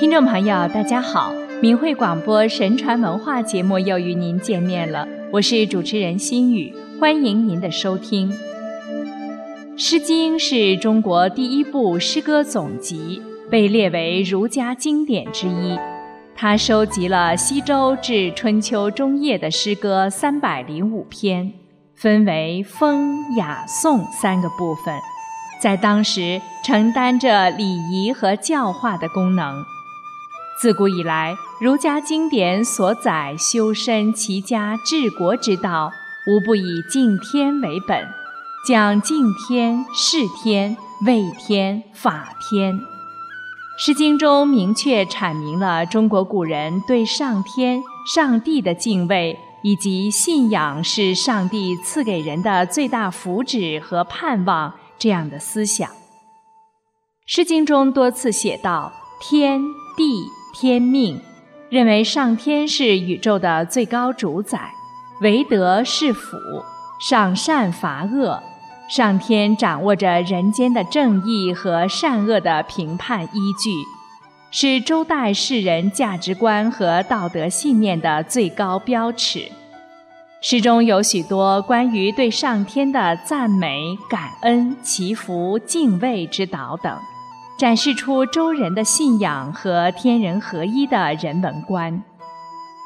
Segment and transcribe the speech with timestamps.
[0.00, 1.30] 听众朋友，大家好！
[1.60, 8.32] 明慧广播神传文化节目又与您见面了，我是主持人心雨，欢迎您的收听。
[9.76, 15.78] 《诗经》是中国第一部诗歌总集，被列为儒家经典之一。
[16.34, 21.52] 它收集了西周至春秋中叶的诗歌三百零五篇，
[21.94, 24.94] 分为风、雅、颂三个部分。
[25.62, 29.62] 在当时承担着礼仪和教化的功能。
[30.60, 35.90] 自古以来，儒家经典所载修身齐家治国之道，
[36.26, 38.06] 无不以敬天为本，
[38.68, 42.78] 讲敬天、事天、畏天、法天。
[43.78, 47.82] 《诗经》中明确阐明了中国古人对上天、
[48.14, 54.74] 上帝的敬畏，以及信仰是上帝赐给人的最大福祉和盼望。
[54.98, 55.88] 这样的思想，
[57.26, 59.62] 《诗经》中多次写到天
[59.96, 61.20] 地天命，
[61.68, 64.72] 认为上天是宇宙的最高主宰，
[65.20, 66.36] 唯德是辅，
[67.00, 68.42] 赏善罚恶，
[68.88, 73.70] 上天掌握着人间的正义和善恶的评判依据，
[74.50, 79.50] 是周代世人价值观和道德信念的最高标尺。
[80.42, 86.98] 诗中有许多关于对上天的赞美、感恩、祈福、敬畏之祷等，
[87.60, 92.02] 展示出周人的信仰和天人合一的人文观。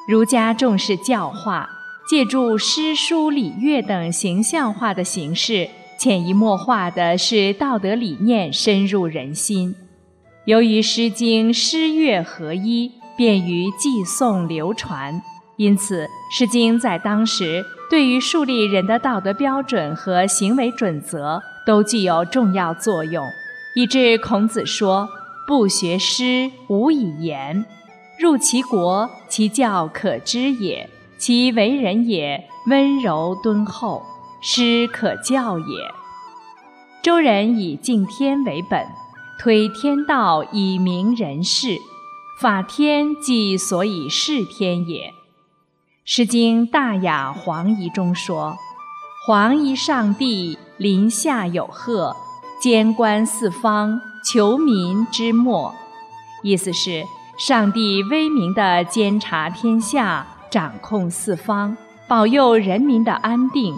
[0.09, 1.71] 儒家重视教化，
[2.09, 9.77] 借助诗书礼乐等形象化的形式，潜移默化地使道德理念深入人心。
[10.45, 15.23] 由于《诗经》诗乐合一，便于寄诵流传。
[15.57, 23.25] 因此，《诗经》在当时对于树立人的道德标准和行为准则都具有重要作用，
[23.75, 25.09] 以致孔子说
[25.47, 27.67] ：“不学诗，无以言。
[28.19, 34.03] 入其国，其教可知也；其为人也，温柔敦厚，
[34.41, 35.65] 诗可教也。”
[37.03, 38.87] 周人以敬天为本，
[39.39, 41.77] 推天道以明人事，
[42.41, 45.09] 法天即所以事天也。
[46.05, 48.57] 《诗经·大雅·黄仪》中说
[49.27, 52.15] ：“黄仪上帝，临下有赫，
[52.61, 55.75] 监观四方，求民之末。”
[56.43, 57.05] 意思是
[57.39, 61.77] 上帝威名的监察天下，掌控四方，
[62.07, 63.77] 保佑人民的安定。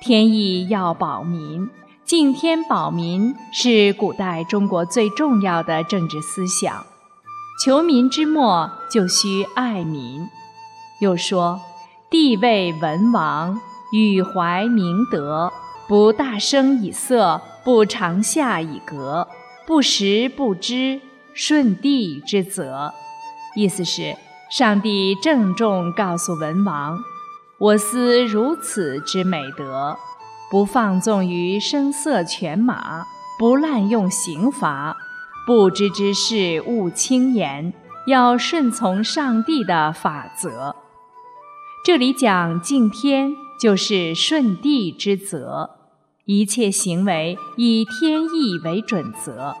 [0.00, 1.68] 天意要保民，
[2.04, 6.84] 敬天保民是古代中国最重要的政治思想。
[7.64, 10.28] 求民之末，就需爱民。
[11.00, 11.60] 又说
[12.10, 13.58] ：“帝位文王，
[13.92, 15.50] 宇怀明德，
[15.88, 19.26] 不大声以色，不长下以格，
[19.66, 21.00] 不时不知，
[21.34, 22.94] 顺帝之责。”
[23.56, 24.14] 意思是，
[24.48, 26.96] 上帝郑重告诉文王
[27.58, 29.96] ：“我思如此之美德，
[30.48, 33.04] 不放纵于声色犬马，
[33.36, 34.96] 不滥用刑罚，
[35.44, 37.74] 不知之事勿轻言，
[38.06, 40.76] 要顺从上帝的法则。”
[41.84, 45.70] 这里讲敬天，就是顺帝之责，
[46.26, 49.54] 一切行为以天意为准则。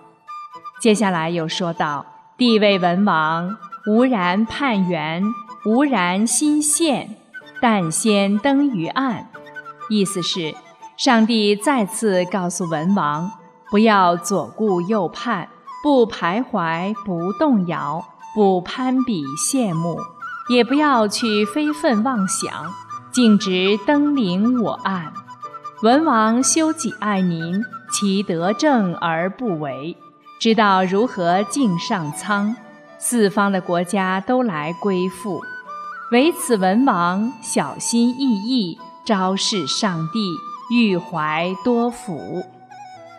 [0.80, 2.04] 接下来又说到：
[2.36, 3.56] 帝位文王，
[3.86, 5.22] 无然判元，
[5.64, 7.16] 无然心现，
[7.60, 9.30] 但先登于岸。
[9.88, 10.56] 意思是，
[10.96, 13.30] 上帝再次告诉文王，
[13.70, 15.48] 不要左顾右盼，
[15.84, 18.04] 不徘徊，不动摇，
[18.34, 20.00] 不攀比羡慕。
[20.48, 22.72] 也不要去非分妄想，
[23.12, 25.12] 径直登临我岸。
[25.82, 29.94] 文王修己爱民，其德正而不为，
[30.40, 32.56] 知道如何敬上苍，
[32.98, 35.42] 四方的国家都来归附。
[36.12, 40.18] 唯此文王小心翼翼，昭示上帝，
[40.74, 42.42] 欲怀多福。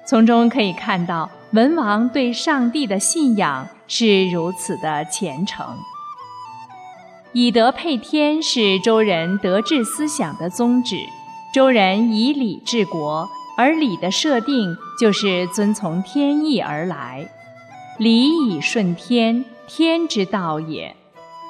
[0.07, 5.64] 从中可以看到，文王对上帝的信仰是如此的虔诚。
[7.34, 10.96] 以德配天是周人德治思想的宗旨。
[11.58, 13.28] 周人以礼治国，
[13.58, 17.28] 而礼的设定就是遵从天意而来。
[17.98, 20.96] 礼以顺天，天之道也，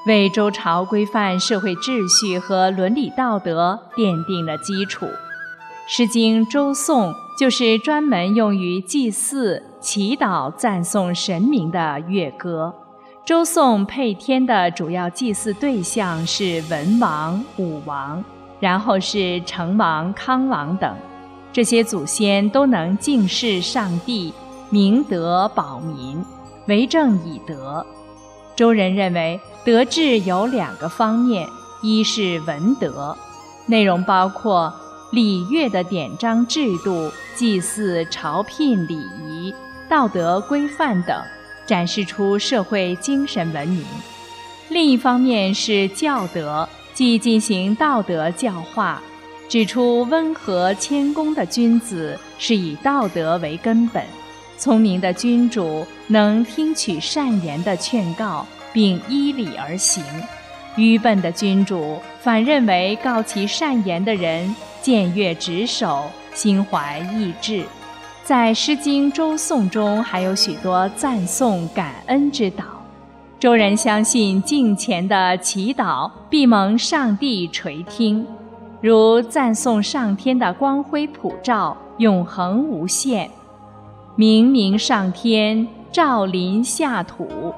[0.06, 5.06] 为周朝规范社会秩序和伦理道德奠定了基础。
[5.86, 12.74] 《诗经·周颂》就是专门用于祭祀、祈祷、赞颂神明的乐歌。
[13.26, 18.24] 周颂配天的主要祭祀对象是文王、武王，
[18.60, 20.96] 然后是成王、康王等。
[21.54, 24.34] 这些祖先都能敬事上帝，
[24.70, 26.24] 明德保民，
[26.68, 27.86] 为政以德。
[28.56, 31.48] 周人认为，德治有两个方面：
[31.82, 33.16] 一是文德，
[33.66, 34.74] 内容包括
[35.12, 39.54] 礼乐的典章制度、祭祀、朝聘礼仪、
[39.90, 41.16] 道德规范等，
[41.66, 43.84] 展示出社会精神文明；
[44.70, 49.00] 另一方面是教德，即进行道德教化，
[49.48, 54.04] 指出温和谦恭的君子是以道德为根本。
[54.58, 60.04] 聪明的君主能听取善言的劝告，并依理而行；
[60.76, 67.64] 愚笨的君主反认为告其善言的人僭越职守，心怀异志。
[68.24, 72.77] 在《诗经·周颂》中，还有许多赞颂感恩之祷。
[73.40, 78.26] 周人相信敬虔的祈祷必蒙上帝垂听，
[78.82, 83.30] 如赞颂上天的光辉普照，永恒无限。
[84.16, 87.54] 明明上天，照临下土，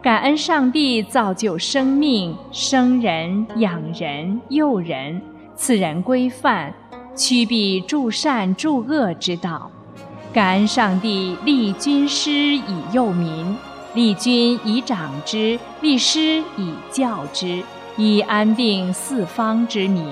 [0.00, 5.20] 感恩上帝造就生命、生人、养人、佑人，
[5.54, 6.72] 赐人规范，
[7.14, 9.70] 驱避助善助恶之道。
[10.32, 13.54] 感恩上帝立军师以佑民，
[13.94, 17.62] 立君以长之，立师以教之，
[17.96, 20.06] 以安定四方之民。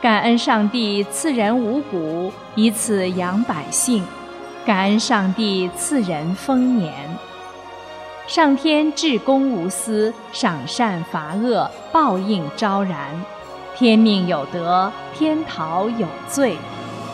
[0.00, 4.04] 感恩上帝赐人五谷，以此养百姓。
[4.64, 6.92] 感恩上帝赐人丰年，
[8.26, 12.98] 上天至公无私，赏善罚恶，报应昭然。
[13.74, 16.56] 天命有德，天讨有罪。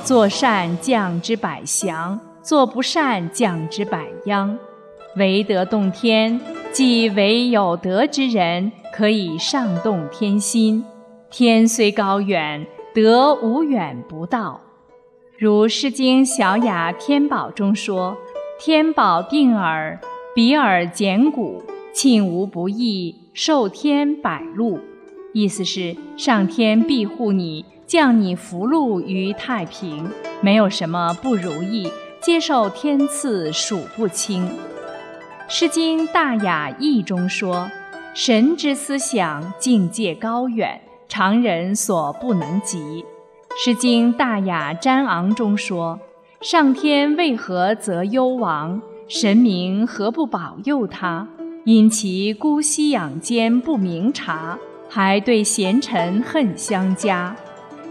[0.05, 4.59] 做善降之百祥，做不善降之百殃。
[5.17, 6.41] 唯德动天，
[6.73, 10.85] 即唯有德之人可以上动天心。
[11.31, 14.61] 天虽高远，德无远不到。
[15.39, 18.17] 如《诗经·小雅·天宝》中说
[18.61, 19.99] ：“天宝定耳，
[20.35, 21.63] 比尔简古，
[21.93, 24.79] 庆无不义，受天百禄。”
[25.35, 30.09] 意思是上天庇护你，降你福禄于太平，
[30.41, 34.45] 没有什么不如意，接受天赐数不清。
[35.51, 37.71] 《诗经·大雅·意》中说
[38.13, 40.79] ：“神之思想境界高远，
[41.09, 43.03] 常人所不能及。”
[43.65, 45.99] 《诗经·大雅·瞻昂》中说
[46.43, 48.83] ：“上天为何责幽王？
[49.09, 51.27] 神明何不保佑他？
[51.65, 57.35] 因其姑息养奸，不明察，还对贤臣恨相加，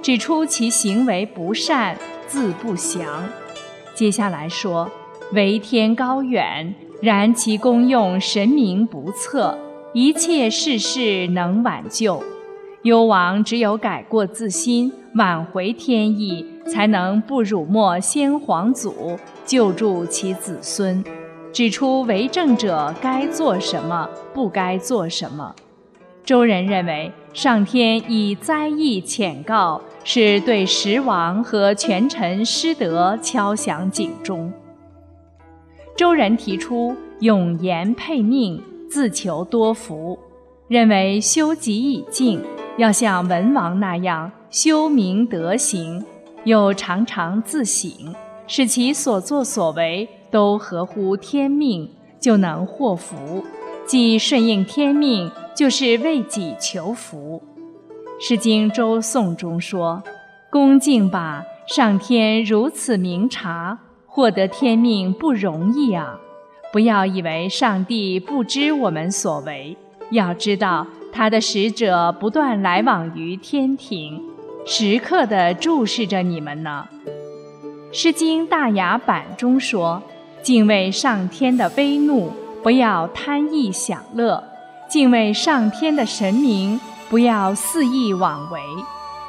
[0.04, 3.28] 指出其行为不善，自不祥。”
[3.96, 4.92] 接下来说
[5.34, 9.58] ：“为天高远，然其功用神明不测，
[9.94, 12.24] 一切世事能挽救。
[12.84, 21.04] 幽王只有改过自新。”挽回天意，才能不辱没先皇祖，救助其子孙，
[21.52, 25.56] 指出为政者该做什么，不该做什么。
[26.24, 34.54] 周人认为，上天以灾异遣告，是对时王和权臣失德敲响警钟。
[35.98, 40.18] 周人提出永言配命，自求多福，
[40.68, 42.40] 认为修己以敬，
[42.78, 44.32] 要像文王那样。
[44.52, 46.06] 修明德行，
[46.44, 47.92] 又常常自省，
[48.46, 51.90] 使其所作所为都合乎天命，
[52.20, 53.44] 就能获福。
[53.88, 57.42] 即顺应天命，就是为己求福。
[58.24, 60.04] 《诗经·周颂》中说
[60.52, 63.80] ：“恭敬吧，上天如此明察，
[64.18, 66.20] 获得天命不容易啊！
[66.74, 69.78] 不要以为上帝不知我们所为，
[70.10, 74.20] 要知道他的使者不断来往于天庭。”
[74.66, 76.88] 时刻地注视着你们呢，
[77.96, 80.02] 《诗经·大雅·版》中说
[80.42, 82.32] ：“敬畏上天的威怒，
[82.64, 84.44] 不要贪逸享乐；
[84.90, 88.60] 敬畏上天的神明，不要肆意妄为。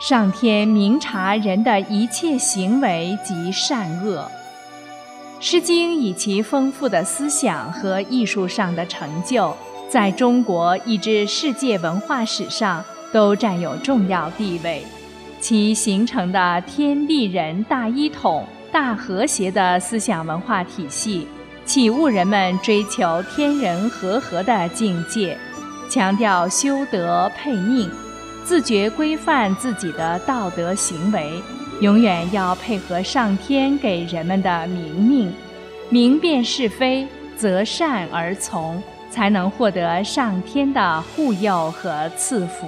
[0.01, 4.27] 上天明察人的一切行为及善恶。”
[5.41, 9.55] 《诗经》以其丰富的思想和艺术上的成就，
[9.89, 14.85] 在中国以至世界文化史上都占有重要地位。
[15.41, 21.29] 其形成的天地人大一统、大和谐的思想文化体系，
[21.65, 25.39] 启悟人们追求天人和合的境界，
[25.89, 27.89] 强调修德配命，
[28.45, 31.41] 自觉规范自己的道德行为，
[31.81, 35.33] 永远要配合上天给人们的明命，
[35.91, 37.07] 明辨是非，
[37.37, 42.67] 择善而从，才能获得上天的护佑和赐福。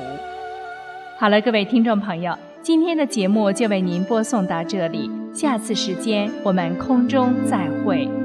[1.19, 2.37] 好了，各位听众朋友。
[2.63, 8.20] 今天的节目就为您播送到这里，下次时间我们空中再会。